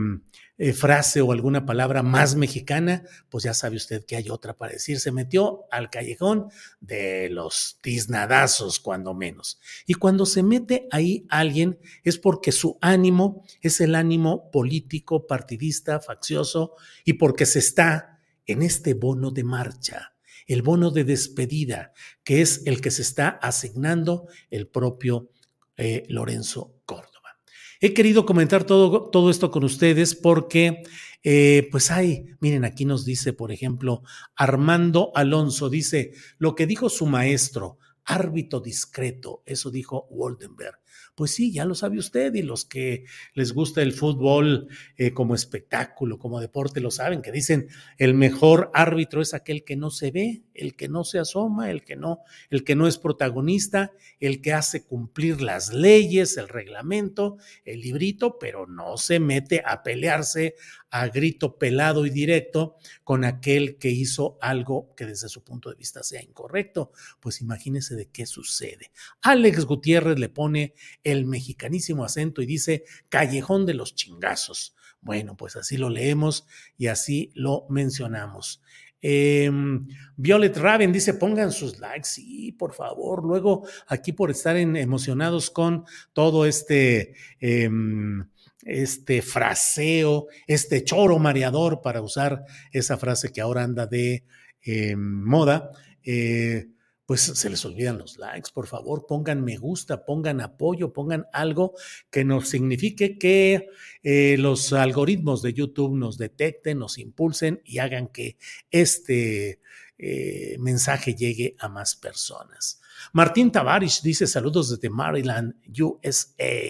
eh, 0.59 0.73
frase 0.73 1.21
o 1.21 1.31
alguna 1.31 1.65
palabra 1.65 2.01
más 2.01 2.35
mexicana, 2.35 3.03
pues 3.29 3.43
ya 3.43 3.53
sabe 3.53 3.77
usted 3.77 4.05
que 4.05 4.15
hay 4.15 4.29
otra 4.29 4.57
para 4.57 4.73
decir. 4.73 4.99
Se 4.99 5.11
metió 5.11 5.65
al 5.71 5.89
callejón 5.89 6.49
de 6.79 7.29
los 7.29 7.79
tiznadazos, 7.81 8.79
cuando 8.79 9.13
menos. 9.13 9.59
Y 9.85 9.93
cuando 9.93 10.25
se 10.25 10.41
mete 10.43 10.87
ahí 10.91 11.25
alguien 11.29 11.79
es 12.03 12.17
porque 12.17 12.51
su 12.51 12.77
ánimo 12.81 13.43
es 13.61 13.81
el 13.81 13.93
ánimo 13.95 14.49
político, 14.51 15.27
partidista, 15.27 15.99
faccioso 15.99 16.75
y 17.05 17.13
porque 17.13 17.45
se 17.45 17.59
está 17.59 18.19
en 18.45 18.63
este 18.63 18.93
bono 18.95 19.31
de 19.31 19.43
marcha 19.43 20.16
el 20.47 20.61
bono 20.61 20.91
de 20.91 21.03
despedida, 21.03 21.93
que 22.23 22.41
es 22.41 22.63
el 22.65 22.81
que 22.81 22.91
se 22.91 23.01
está 23.01 23.29
asignando 23.29 24.27
el 24.49 24.67
propio 24.67 25.29
eh, 25.75 26.03
Lorenzo 26.07 26.73
Córdoba. 26.85 27.37
He 27.79 27.93
querido 27.93 28.25
comentar 28.25 28.63
todo, 28.63 29.09
todo 29.11 29.29
esto 29.29 29.51
con 29.51 29.63
ustedes 29.63 30.15
porque, 30.15 30.81
eh, 31.21 31.67
pues 31.71 31.91
hay, 31.91 32.25
miren, 32.39 32.65
aquí 32.65 32.85
nos 32.85 33.05
dice, 33.05 33.33
por 33.33 33.51
ejemplo, 33.51 34.01
Armando 34.35 35.11
Alonso, 35.13 35.69
dice, 35.69 36.13
lo 36.39 36.55
que 36.55 36.65
dijo 36.65 36.89
su 36.89 37.05
maestro, 37.05 37.77
árbitro 38.05 38.61
discreto, 38.61 39.43
eso 39.45 39.69
dijo 39.69 40.07
Woldenberg. 40.09 40.79
Pues 41.17 41.31
sí, 41.31 41.51
ya 41.51 41.65
lo 41.65 41.73
sabe 41.73 41.97
usted 41.97 42.35
y 42.35 42.43
los 42.43 42.63
que 42.63 43.05
les 43.33 43.51
gusta 43.51 43.81
el 43.81 43.93
fútbol 43.93 44.67
eh, 44.97 45.15
como 45.15 45.33
espectáculo, 45.33 46.19
como 46.19 46.39
deporte, 46.39 46.79
lo 46.79 46.91
saben, 46.91 47.23
que 47.23 47.31
dicen 47.31 47.69
el 47.97 48.13
mejor 48.13 48.69
árbitro 48.75 49.23
es 49.23 49.33
aquel 49.33 49.63
que 49.63 49.75
no 49.75 49.89
se 49.89 50.11
ve, 50.11 50.43
el 50.53 50.75
que 50.75 50.89
no 50.89 51.03
se 51.03 51.17
asoma, 51.17 51.71
el 51.71 51.83
que 51.83 51.95
no, 51.95 52.19
el 52.51 52.63
que 52.63 52.75
no 52.75 52.85
es 52.85 52.99
protagonista, 52.99 53.93
el 54.19 54.41
que 54.41 54.53
hace 54.53 54.85
cumplir 54.85 55.41
las 55.41 55.73
leyes, 55.73 56.37
el 56.37 56.49
reglamento, 56.49 57.37
el 57.65 57.81
librito, 57.81 58.37
pero 58.37 58.67
no 58.67 58.97
se 58.97 59.19
mete 59.19 59.63
a 59.65 59.81
pelearse 59.81 60.53
a 60.89 61.07
grito 61.07 61.57
pelado 61.57 62.05
y 62.05 62.09
directo 62.09 62.77
con 63.03 63.25
aquel 63.25 63.77
que 63.77 63.89
hizo 63.89 64.37
algo 64.41 64.93
que 64.95 65.05
desde 65.05 65.29
su 65.29 65.43
punto 65.43 65.69
de 65.69 65.75
vista 65.75 66.03
sea 66.03 66.23
incorrecto. 66.23 66.91
Pues 67.19 67.41
imagínese 67.41 67.95
de 67.95 68.09
qué 68.09 68.25
sucede. 68.25 68.91
Alex 69.21 69.65
Gutiérrez 69.65 70.17
le 70.17 70.29
pone 70.29 70.73
el 71.11 71.25
mexicanísimo 71.25 72.03
acento 72.03 72.41
y 72.41 72.45
dice 72.45 72.83
callejón 73.09 73.65
de 73.65 73.73
los 73.73 73.95
chingazos. 73.95 74.75
Bueno, 75.01 75.37
pues 75.37 75.55
así 75.55 75.77
lo 75.77 75.89
leemos 75.89 76.45
y 76.77 76.87
así 76.87 77.31
lo 77.33 77.65
mencionamos. 77.69 78.61
Em, 79.01 79.87
Violet 80.17 80.57
Raven 80.57 80.91
dice, 80.91 81.13
pongan 81.13 81.51
sus 81.51 81.79
likes, 81.79 82.09
sí, 82.09 82.51
por 82.51 82.73
favor. 82.73 83.23
Luego, 83.23 83.65
aquí 83.87 84.11
por 84.11 84.31
estar 84.31 84.57
emocionados 84.57 85.49
con 85.49 85.85
todo 86.13 86.45
este, 86.45 87.13
em, 87.39 88.27
este 88.63 89.21
fraseo, 89.21 90.27
este 90.47 90.83
choro 90.83 91.19
mareador, 91.19 91.81
para 91.81 92.01
usar 92.01 92.43
esa 92.71 92.97
frase 92.97 93.31
que 93.31 93.41
ahora 93.41 93.63
anda 93.63 93.85
de 93.85 94.25
em, 94.61 94.99
moda, 94.99 95.71
eh, 96.03 96.67
pues 97.07 97.21
se 97.21 97.49
les 97.49 97.63
olvidan 97.63 97.97
los 97.97 98.17
likes, 98.17 98.49
por 98.53 98.67
favor, 98.67 99.05
pongan 99.07 99.41
me 99.41 99.55
gusta, 99.55 100.03
pongan 100.03 100.41
apoyo, 100.41 100.91
pongan 100.91 101.25
algo 101.31 101.73
que 102.11 102.25
nos 102.25 102.49
signifique 102.49 103.17
que 103.17 103.69
eh, 104.03 104.35
los 104.37 104.73
algoritmos 104.73 105.41
de 105.41 105.53
YouTube 105.53 105.95
nos 105.95 106.17
detecten, 106.17 106.79
nos 106.79 106.97
impulsen 106.97 107.61
y 107.63 107.77
hagan 107.77 108.09
que 108.09 108.37
este 108.71 109.61
eh, 109.97 110.57
mensaje 110.59 111.15
llegue 111.15 111.55
a 111.59 111.69
más 111.69 111.95
personas. 111.95 112.81
Martín 113.13 113.53
Tavares 113.53 114.01
dice 114.03 114.27
saludos 114.27 114.69
desde 114.71 114.89
Maryland, 114.89 115.55
USA. 115.79 116.61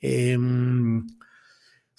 Em, 0.00 1.04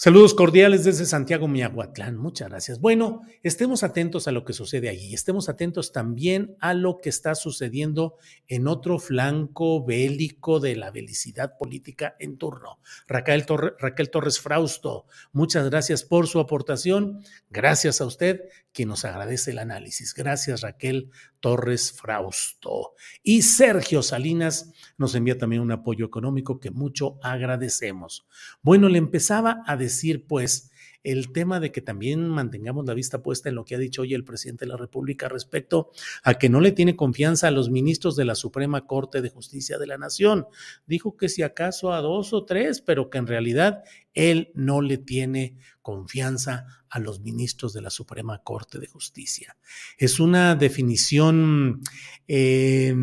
Saludos 0.02 0.34
cordiales 0.34 0.86
desde 0.86 1.06
Santiago 1.06 1.50
Miahuatlán. 1.50 2.16
Muchas 2.16 2.48
gracias. 2.48 2.80
Bueno, 2.80 3.24
estemos 3.44 3.84
atentos 3.84 4.30
a 4.30 4.32
lo 4.32 4.46
que 4.46 4.54
sucede 4.54 4.88
allí. 4.88 5.14
Estemos 5.14 5.50
atentos 5.50 5.92
también 5.92 6.56
a 6.62 6.74
lo 6.74 7.02
que 7.02 7.10
está 7.10 7.36
sucediendo 7.36 8.16
en 8.48 8.70
otro 8.70 8.98
flanco 9.00 9.84
bélico 9.84 10.62
de 10.62 10.78
la 10.78 10.90
felicidad 10.90 11.58
política 11.58 12.16
en 12.18 12.38
turno. 12.38 12.80
Raquel 13.08 13.46
Torres 13.46 14.40
Frausto, 14.40 15.06
muchas 15.34 15.70
gracias 15.70 16.06
por 16.06 16.28
su 16.28 16.40
aportación. 16.40 17.22
Gracias 17.50 18.00
a 18.00 18.06
usted, 18.06 18.44
quien 18.80 18.88
nos 18.88 19.04
agradece 19.04 19.52
el 19.52 19.60
análisis. 19.60 20.14
Gracias, 20.14 20.62
Raquel 20.62 21.12
Torres 21.42 21.92
Frausto. 21.92 22.94
Y 23.22 23.42
Sergio 23.42 24.02
Salinas 24.02 24.72
nos 24.98 25.16
envía 25.16 25.38
también 25.38 25.62
un 25.62 25.74
apoyo 25.74 26.06
económico 26.06 26.62
que 26.62 26.72
mucho 26.72 27.20
agradecemos. 27.22 28.26
Bueno, 28.62 28.88
le 28.88 28.98
empezaba 28.98 29.64
a 29.68 29.76
decir, 29.76 30.28
pues, 30.28 30.72
el 31.04 31.32
tema 31.32 31.60
de 31.60 31.72
que 31.72 31.82
también 31.82 32.28
mantengamos 32.28 32.86
la 32.86 32.94
vista 32.94 33.22
puesta 33.22 33.50
en 33.50 33.56
lo 33.56 33.66
que 33.66 33.76
ha 33.76 33.80
dicho 33.80 34.02
hoy 34.02 34.14
el 34.14 34.26
presidente 34.26 34.66
de 34.66 34.70
la 34.70 34.78
República 34.78 35.30
respecto 35.30 35.92
a 36.24 36.36
que 36.36 36.50
no 36.50 36.60
le 36.60 36.72
tiene 36.72 36.96
confianza 36.96 37.48
a 37.48 37.52
los 37.52 37.70
ministros 37.70 38.16
de 38.16 38.26
la 38.26 38.36
Suprema 38.36 38.86
Corte 38.86 39.22
de 39.22 39.30
Justicia 39.30 39.78
de 39.78 39.88
la 39.88 39.98
Nación. 39.98 40.46
Dijo 40.86 41.16
que 41.16 41.30
si 41.30 41.42
acaso 41.42 41.94
a 41.94 42.02
dos 42.02 42.34
o 42.34 42.46
tres, 42.46 42.82
pero 42.82 43.10
que 43.10 43.18
en 43.18 43.28
realidad 43.28 43.84
él 44.14 44.52
no 44.54 44.82
le 44.82 44.98
tiene 44.98 45.58
confianza 45.82 46.66
a 46.90 47.00
los 47.00 47.22
ministros 47.22 47.74
de 47.74 47.82
la 47.82 47.90
Suprema 47.90 48.44
Corte 48.44 48.80
de 48.80 48.88
Justicia. 48.88 49.58
Es 49.98 50.20
una 50.20 50.56
definición... 50.56 51.82
Eh, 52.28 52.94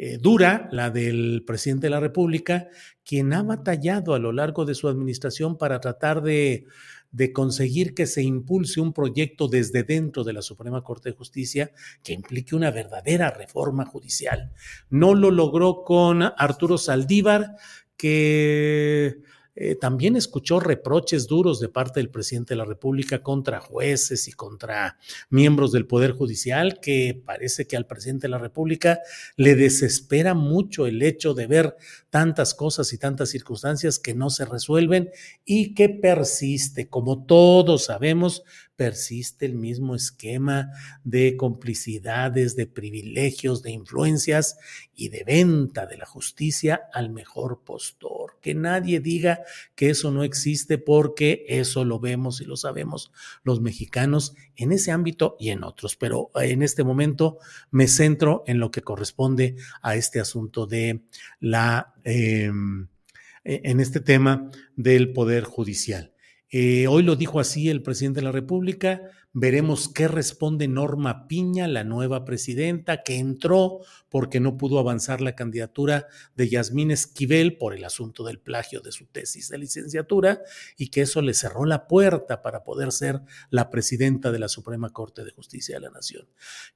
eh, 0.00 0.16
dura, 0.16 0.68
la 0.70 0.90
del 0.90 1.42
presidente 1.44 1.88
de 1.88 1.90
la 1.90 1.98
República, 1.98 2.68
quien 3.04 3.32
ha 3.32 3.42
batallado 3.42 4.14
a 4.14 4.20
lo 4.20 4.30
largo 4.30 4.64
de 4.64 4.76
su 4.76 4.86
administración 4.86 5.58
para 5.58 5.80
tratar 5.80 6.22
de, 6.22 6.66
de 7.10 7.32
conseguir 7.32 7.94
que 7.94 8.06
se 8.06 8.22
impulse 8.22 8.80
un 8.80 8.92
proyecto 8.92 9.48
desde 9.48 9.82
dentro 9.82 10.22
de 10.22 10.34
la 10.34 10.42
Suprema 10.42 10.82
Corte 10.82 11.08
de 11.08 11.16
Justicia 11.16 11.72
que 12.04 12.12
implique 12.12 12.54
una 12.54 12.70
verdadera 12.70 13.30
reforma 13.30 13.86
judicial. 13.86 14.52
No 14.88 15.16
lo 15.16 15.32
logró 15.32 15.82
con 15.82 16.22
Arturo 16.22 16.78
Saldívar, 16.78 17.56
que 17.96 19.18
eh, 19.60 19.74
también 19.74 20.14
escuchó 20.14 20.60
reproches 20.60 21.26
duros 21.26 21.58
de 21.58 21.68
parte 21.68 21.98
del 21.98 22.10
presidente 22.10 22.54
de 22.54 22.58
la 22.58 22.64
República 22.64 23.24
contra 23.24 23.58
jueces 23.58 24.28
y 24.28 24.32
contra 24.32 24.98
miembros 25.30 25.72
del 25.72 25.84
Poder 25.84 26.12
Judicial, 26.12 26.78
que 26.78 27.20
parece 27.26 27.66
que 27.66 27.76
al 27.76 27.84
presidente 27.84 28.28
de 28.28 28.30
la 28.30 28.38
República 28.38 29.00
le 29.34 29.56
desespera 29.56 30.34
mucho 30.34 30.86
el 30.86 31.02
hecho 31.02 31.34
de 31.34 31.48
ver 31.48 31.76
tantas 32.08 32.54
cosas 32.54 32.92
y 32.92 32.98
tantas 32.98 33.30
circunstancias 33.30 33.98
que 33.98 34.14
no 34.14 34.30
se 34.30 34.44
resuelven 34.44 35.10
y 35.44 35.74
que 35.74 35.88
persiste, 35.88 36.88
como 36.88 37.24
todos 37.26 37.86
sabemos, 37.86 38.44
persiste 38.78 39.44
el 39.44 39.56
mismo 39.56 39.96
esquema 39.96 40.70
de 41.02 41.36
complicidades, 41.36 42.54
de 42.54 42.68
privilegios, 42.68 43.60
de 43.60 43.72
influencias 43.72 44.56
y 44.94 45.08
de 45.08 45.24
venta 45.24 45.84
de 45.86 45.96
la 45.96 46.06
justicia 46.06 46.82
al 46.92 47.10
mejor 47.10 47.64
postor. 47.64 48.38
Que 48.40 48.54
nadie 48.54 49.00
diga 49.00 49.40
que 49.74 49.90
eso 49.90 50.12
no 50.12 50.22
existe 50.22 50.78
porque 50.78 51.44
eso 51.48 51.84
lo 51.84 51.98
vemos 51.98 52.40
y 52.40 52.44
lo 52.44 52.56
sabemos 52.56 53.10
los 53.42 53.60
mexicanos 53.60 54.36
en 54.54 54.70
ese 54.70 54.92
ámbito 54.92 55.34
y 55.40 55.50
en 55.50 55.64
otros. 55.64 55.96
Pero 55.96 56.30
en 56.36 56.62
este 56.62 56.84
momento 56.84 57.38
me 57.72 57.88
centro 57.88 58.44
en 58.46 58.60
lo 58.60 58.70
que 58.70 58.82
corresponde 58.82 59.56
a 59.82 59.96
este 59.96 60.20
asunto 60.20 60.66
de 60.68 61.02
la... 61.40 61.94
Em, 62.04 62.86
e, 63.42 63.60
en 63.64 63.80
este 63.80 63.98
tema 63.98 64.52
del 64.76 65.12
Poder 65.12 65.42
Judicial. 65.42 66.12
Eh, 66.50 66.86
hoy 66.86 67.02
lo 67.02 67.16
dijo 67.16 67.40
así 67.40 67.68
el 67.68 67.82
presidente 67.82 68.20
de 68.20 68.24
la 68.24 68.32
República, 68.32 69.02
Veremos 69.34 69.90
qué 69.90 70.08
responde 70.08 70.68
Norma 70.68 71.28
Piña, 71.28 71.68
la 71.68 71.84
nueva 71.84 72.24
presidenta, 72.24 73.02
que 73.02 73.18
entró 73.18 73.80
porque 74.08 74.40
no 74.40 74.56
pudo 74.56 74.78
avanzar 74.78 75.20
la 75.20 75.36
candidatura 75.36 76.06
de 76.34 76.48
Yasmín 76.48 76.90
Esquivel 76.90 77.58
por 77.58 77.74
el 77.74 77.84
asunto 77.84 78.24
del 78.24 78.40
plagio 78.40 78.80
de 78.80 78.90
su 78.90 79.04
tesis 79.04 79.50
de 79.50 79.58
licenciatura 79.58 80.40
y 80.78 80.88
que 80.88 81.02
eso 81.02 81.20
le 81.20 81.34
cerró 81.34 81.66
la 81.66 81.86
puerta 81.86 82.40
para 82.40 82.64
poder 82.64 82.90
ser 82.90 83.20
la 83.50 83.68
presidenta 83.68 84.32
de 84.32 84.38
la 84.38 84.48
Suprema 84.48 84.94
Corte 84.94 85.24
de 85.24 85.30
Justicia 85.30 85.74
de 85.74 85.82
la 85.82 85.90
Nación. 85.90 86.26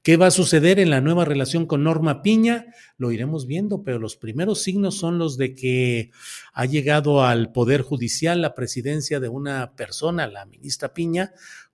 ¿Qué 0.02 0.18
va 0.18 0.26
a 0.26 0.30
suceder 0.30 0.78
en 0.78 0.90
la 0.90 1.00
nueva 1.00 1.24
relación 1.24 1.64
con 1.64 1.84
Norma 1.84 2.20
Piña? 2.20 2.66
Lo 2.98 3.12
iremos 3.12 3.46
viendo, 3.46 3.82
pero 3.82 3.98
los 3.98 4.16
primeros 4.16 4.62
signos 4.62 4.98
son 4.98 5.18
los 5.18 5.38
de 5.38 5.54
que 5.54 6.10
ha 6.52 6.66
llegado 6.66 7.24
al 7.24 7.50
Poder 7.50 7.80
Judicial 7.80 8.42
la 8.42 8.54
presidencia 8.54 9.20
de 9.20 9.30
una 9.30 9.74
persona, 9.74 10.26
la 10.26 10.44
ministra 10.44 10.92
Piña, 10.92 11.32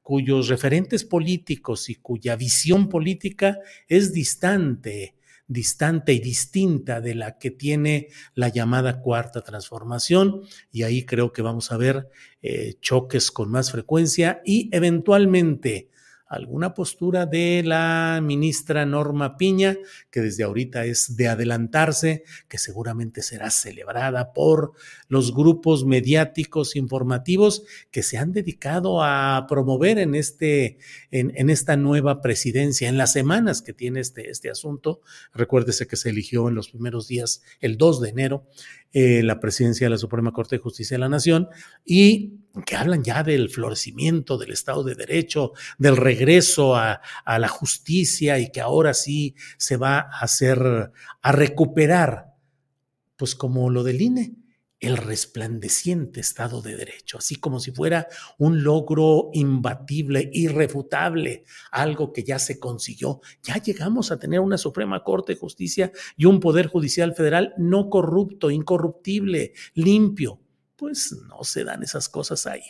cuyos 0.08 0.48
referentes 0.48 1.04
políticos 1.04 1.90
y 1.90 1.96
cuya 1.96 2.34
visión 2.34 2.88
política 2.88 3.58
es 3.88 4.14
distante, 4.14 5.16
distante 5.46 6.14
y 6.14 6.18
distinta 6.18 7.02
de 7.02 7.14
la 7.14 7.36
que 7.36 7.50
tiene 7.50 8.08
la 8.34 8.48
llamada 8.48 9.02
cuarta 9.02 9.42
transformación. 9.42 10.44
Y 10.72 10.84
ahí 10.84 11.04
creo 11.04 11.30
que 11.30 11.42
vamos 11.42 11.72
a 11.72 11.76
ver 11.76 12.08
eh, 12.40 12.76
choques 12.80 13.30
con 13.30 13.50
más 13.50 13.70
frecuencia 13.70 14.40
y 14.46 14.70
eventualmente 14.72 15.90
alguna 16.28 16.74
postura 16.74 17.26
de 17.26 17.62
la 17.64 18.20
ministra 18.22 18.84
Norma 18.84 19.36
Piña, 19.36 19.76
que 20.10 20.20
desde 20.20 20.44
ahorita 20.44 20.84
es 20.84 21.16
de 21.16 21.28
adelantarse, 21.28 22.24
que 22.48 22.58
seguramente 22.58 23.22
será 23.22 23.50
celebrada 23.50 24.32
por 24.32 24.72
los 25.08 25.34
grupos 25.34 25.84
mediáticos 25.86 26.76
informativos 26.76 27.64
que 27.90 28.02
se 28.02 28.18
han 28.18 28.32
dedicado 28.32 29.02
a 29.02 29.46
promover 29.48 29.98
en, 29.98 30.14
este, 30.14 30.78
en, 31.10 31.50
esta 31.50 31.76
nueva 31.76 32.20
presidencia, 32.20 32.88
en 32.88 32.98
las 32.98 33.12
semanas 33.12 33.62
que 33.62 33.72
tiene 33.72 34.00
este, 34.00 34.30
este 34.30 34.50
asunto. 34.50 35.00
Recuérdese 35.32 35.86
que 35.86 35.96
se 35.96 36.10
eligió 36.10 36.48
en 36.48 36.54
los 36.54 36.68
primeros 36.68 37.08
días, 37.08 37.42
el 37.60 37.78
2 37.78 38.00
de 38.02 38.08
enero, 38.10 38.46
eh, 38.92 39.22
la 39.22 39.38
presidencia 39.38 39.86
de 39.86 39.90
la 39.90 39.98
Suprema 39.98 40.32
Corte 40.32 40.56
de 40.56 40.62
Justicia 40.62 40.96
de 40.96 41.00
la 41.00 41.08
Nación 41.08 41.48
y 41.84 42.38
que 42.64 42.74
hablan 42.74 43.04
ya 43.04 43.22
del 43.22 43.50
florecimiento 43.50 44.38
del 44.38 44.52
Estado 44.52 44.82
de 44.82 44.94
Derecho, 44.94 45.52
del 45.76 45.96
regreso 45.96 46.74
a, 46.74 47.02
a 47.24 47.38
la 47.38 47.48
justicia 47.48 48.38
y 48.38 48.50
que 48.50 48.60
ahora 48.60 48.94
sí 48.94 49.34
se 49.58 49.76
va 49.76 49.98
a 49.98 50.20
hacer, 50.20 50.90
a 51.20 51.32
recuperar, 51.32 52.34
pues 53.16 53.34
como 53.34 53.68
lo 53.68 53.84
del 53.84 54.00
INE, 54.00 54.37
el 54.80 54.96
resplandeciente 54.96 56.20
Estado 56.20 56.62
de 56.62 56.76
Derecho, 56.76 57.18
así 57.18 57.36
como 57.36 57.60
si 57.60 57.72
fuera 57.72 58.06
un 58.38 58.62
logro 58.62 59.30
imbatible, 59.32 60.30
irrefutable, 60.32 61.44
algo 61.70 62.12
que 62.12 62.24
ya 62.24 62.38
se 62.38 62.58
consiguió. 62.58 63.20
Ya 63.42 63.56
llegamos 63.56 64.10
a 64.12 64.18
tener 64.18 64.40
una 64.40 64.58
Suprema 64.58 65.02
Corte 65.02 65.34
de 65.34 65.40
Justicia 65.40 65.92
y 66.16 66.26
un 66.26 66.40
Poder 66.40 66.68
Judicial 66.68 67.14
Federal 67.14 67.54
no 67.58 67.90
corrupto, 67.90 68.50
incorruptible, 68.50 69.52
limpio 69.74 70.40
pues 70.78 71.12
no 71.26 71.42
se 71.42 71.64
dan 71.64 71.82
esas 71.82 72.08
cosas 72.08 72.46
ahí. 72.46 72.62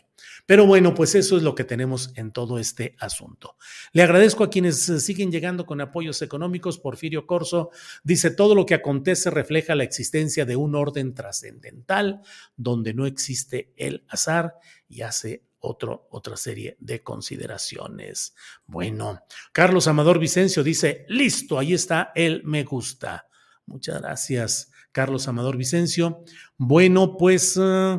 Pero 0.46 0.66
bueno, 0.66 0.94
pues 0.94 1.14
eso 1.14 1.36
es 1.36 1.42
lo 1.42 1.54
que 1.54 1.64
tenemos 1.64 2.10
en 2.16 2.32
todo 2.32 2.58
este 2.58 2.96
asunto. 2.98 3.56
Le 3.92 4.02
agradezco 4.02 4.42
a 4.44 4.50
quienes 4.50 4.88
eh, 4.88 4.98
siguen 4.98 5.30
llegando 5.30 5.66
con 5.66 5.82
apoyos 5.82 6.22
económicos. 6.22 6.78
Porfirio 6.78 7.26
Corso 7.26 7.70
dice, 8.02 8.30
todo 8.30 8.54
lo 8.54 8.64
que 8.64 8.74
acontece 8.74 9.28
refleja 9.30 9.74
la 9.74 9.84
existencia 9.84 10.46
de 10.46 10.56
un 10.56 10.74
orden 10.74 11.14
trascendental 11.14 12.22
donde 12.56 12.94
no 12.94 13.04
existe 13.04 13.74
el 13.76 14.06
azar 14.08 14.54
y 14.88 15.02
hace 15.02 15.44
otro, 15.60 16.08
otra 16.10 16.38
serie 16.38 16.78
de 16.80 17.02
consideraciones. 17.02 18.34
Bueno, 18.64 19.20
Carlos 19.52 19.86
Amador 19.86 20.18
Vicencio 20.18 20.64
dice, 20.64 21.04
listo, 21.08 21.58
ahí 21.58 21.74
está 21.74 22.12
el 22.14 22.42
me 22.44 22.64
gusta. 22.64 23.28
Muchas 23.66 24.00
gracias. 24.00 24.70
Carlos 24.98 25.28
Amador 25.28 25.56
Vicencio. 25.56 26.24
Bueno, 26.56 27.16
pues 27.16 27.56
eh, 27.56 27.98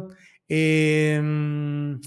em, 0.49 1.97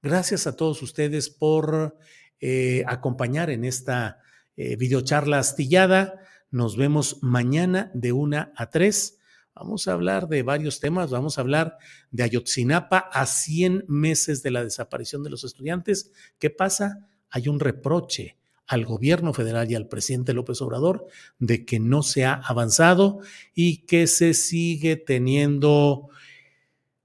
gracias 0.00 0.46
a 0.46 0.54
todos 0.54 0.82
ustedes 0.82 1.30
por 1.30 1.98
eh, 2.38 2.84
acompañar 2.86 3.50
en 3.50 3.64
esta 3.64 4.20
eh, 4.56 4.76
videocharla 4.76 5.40
astillada. 5.40 6.20
Nos 6.52 6.76
vemos 6.76 7.18
mañana 7.22 7.90
de 7.92 8.12
una 8.12 8.52
a 8.54 8.70
tres. 8.70 9.18
Vamos 9.52 9.88
a 9.88 9.94
hablar 9.94 10.28
de 10.28 10.44
varios 10.44 10.78
temas. 10.78 11.10
Vamos 11.10 11.38
a 11.38 11.40
hablar 11.40 11.76
de 12.12 12.22
Ayotzinapa 12.22 12.98
a 12.98 13.26
100 13.26 13.86
meses 13.88 14.44
de 14.44 14.52
la 14.52 14.62
desaparición 14.62 15.24
de 15.24 15.30
los 15.30 15.42
estudiantes. 15.42 16.12
¿Qué 16.38 16.50
pasa? 16.50 17.08
Hay 17.30 17.48
un 17.48 17.58
reproche 17.58 18.36
al 18.66 18.84
gobierno 18.84 19.32
federal 19.32 19.70
y 19.70 19.74
al 19.74 19.88
presidente 19.88 20.34
López 20.34 20.60
Obrador 20.60 21.06
de 21.38 21.64
que 21.64 21.78
no 21.78 22.02
se 22.02 22.24
ha 22.24 22.34
avanzado 22.34 23.20
y 23.54 23.78
que 23.86 24.06
se 24.06 24.34
sigue 24.34 24.96
teniendo 24.96 26.08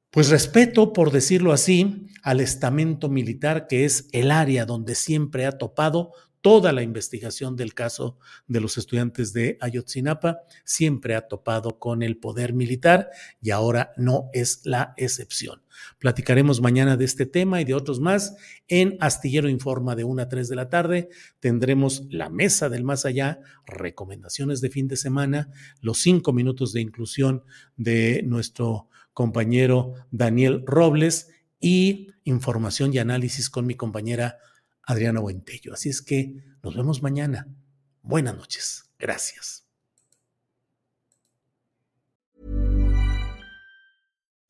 pues 0.10 0.30
respeto, 0.30 0.92
por 0.92 1.12
decirlo 1.12 1.54
así, 1.54 2.08
al 2.22 2.42
estamento 2.42 3.10
militar, 3.10 3.68
que 3.68 3.86
es 3.86 4.10
el 4.12 4.30
área 4.30 4.66
donde 4.66 4.94
siempre 4.94 5.46
ha 5.46 5.58
topado 5.58 6.12
toda 6.42 6.74
la 6.74 6.82
investigación 6.82 7.56
del 7.56 7.74
caso 7.74 8.18
de 8.48 8.60
los 8.60 8.78
estudiantes 8.78 9.32
de 9.32 9.58
Ayotzinapa, 9.62 10.40
siempre 10.64 11.16
ha 11.16 11.28
topado 11.28 11.80
con 11.80 12.04
el 12.04 12.18
poder 12.18 12.54
militar 12.54 13.10
y 13.42 13.52
ahora 13.52 13.94
no 13.96 14.30
es 14.34 14.62
la 14.66 14.94
excepción. 14.98 15.62
Platicaremos 16.00 16.62
mañana 16.62 16.98
de 16.98 17.06
este 17.06 17.26
tema 17.26 17.62
y 17.62 17.66
de 17.66 17.74
otros 17.74 18.00
más 18.00 18.36
en 18.68 18.98
Astillero 19.00 19.50
Informa 19.50 19.96
de 19.96 20.04
1 20.04 20.22
a 20.22 20.30
3 20.30 20.50
de 20.50 20.56
la 20.56 20.70
tarde. 20.70 21.10
Tendremos 21.40 22.06
la 22.10 22.30
mesa 22.30 22.70
del 22.70 22.84
más 22.84 23.06
allá, 23.06 23.40
recomendaciones 23.66 24.62
de 24.62 24.70
fin 24.70 24.88
de 24.88 24.98
semana, 24.98 25.50
los 25.80 26.00
cinco 26.00 26.34
minutos 26.34 26.74
de 26.74 26.82
inclusión 26.82 27.44
de 27.78 28.24
nuestro 28.24 28.90
compañero 29.14 29.94
Daniel 30.12 30.64
Robles 30.66 31.30
y 31.60 32.08
información 32.24 32.94
y 32.94 32.98
análisis 32.98 33.50
con 33.50 33.66
mi 33.66 33.76
compañera 33.76 34.38
Adriana 34.84 35.20
Buentello. 35.20 35.74
Así 35.74 35.90
es 35.90 36.02
que 36.02 36.44
nos 36.64 36.76
vemos 36.76 37.02
mañana. 37.02 37.48
Buenas 38.02 38.36
noches. 38.36 38.84
Gracias. 39.00 39.71